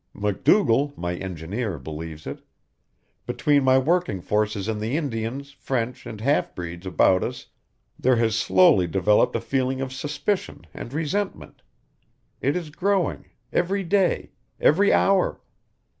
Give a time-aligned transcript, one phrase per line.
[0.15, 2.41] MacDougall, my engineer, believes it.
[3.27, 7.45] Between my working forces and the Indians, French, and half breeds about us
[7.99, 11.61] there has slowly developed a feeling of suspicion and resentment.
[12.41, 15.39] It is growing every day, every hour.